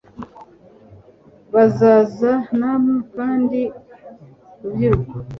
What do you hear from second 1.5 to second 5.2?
basaza namwe kandi rubyiruko